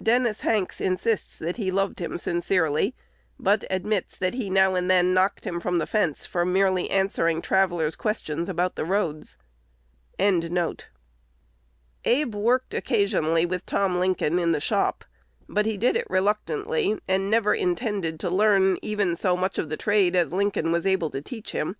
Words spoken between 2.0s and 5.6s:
sincerely, but admits that he now and then knocked him